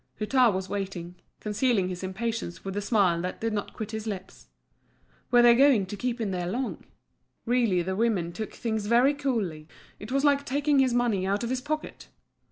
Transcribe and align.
Hutin 0.19 0.51
was 0.51 0.67
waiting, 0.67 1.13
concealing 1.39 1.87
his 1.87 2.01
impatience 2.01 2.65
with 2.65 2.75
a 2.75 2.81
smile 2.81 3.21
that 3.21 3.39
did 3.39 3.53
not 3.53 3.73
quit 3.75 3.91
his 3.91 4.07
lips. 4.07 4.47
Were 5.29 5.43
they 5.43 5.53
going 5.53 5.85
to 5.85 5.95
keep 5.95 6.19
him 6.19 6.31
there 6.31 6.47
long? 6.47 6.83
Really 7.45 7.83
the 7.83 7.95
women 7.95 8.31
took 8.33 8.51
things 8.53 8.87
very 8.87 9.13
coolly, 9.13 9.67
it 9.99 10.11
was 10.11 10.25
like 10.25 10.43
taking 10.43 10.79
his 10.79 10.95
money 10.95 11.27
out 11.27 11.43
of 11.43 11.51
his 11.51 11.61
pocket. 11.61 12.07